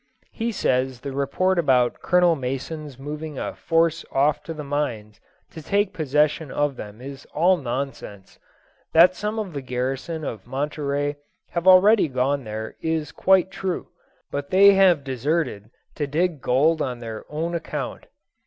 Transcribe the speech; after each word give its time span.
He 0.31 0.51
says 0.51 1.01
the 1.01 1.11
report 1.11 1.59
about 1.59 2.01
Colonel 2.01 2.35
Mason's 2.35 2.97
moving 2.97 3.37
a 3.37 3.53
force 3.53 4.03
off 4.11 4.41
to 4.45 4.51
the 4.55 4.63
mines 4.63 5.21
to 5.51 5.61
take 5.61 5.93
possession 5.93 6.49
of 6.49 6.75
them 6.75 7.01
is 7.01 7.27
all 7.35 7.55
nonsense; 7.55 8.39
that 8.93 9.13
some 9.15 9.37
of 9.37 9.53
the 9.53 9.61
garrison 9.61 10.23
of 10.23 10.47
Monterey 10.47 11.17
have 11.51 11.67
already 11.67 12.07
gone 12.07 12.45
there, 12.45 12.75
is 12.81 13.11
quite 13.11 13.51
true, 13.51 13.89
but 14.31 14.49
they 14.49 14.73
have 14.73 15.03
deserted 15.03 15.69
to 15.93 16.07
dig 16.07 16.43
sold 16.43 16.81
on 16.81 16.97
their 16.97 17.23
own 17.29 17.53
account. 17.53 18.07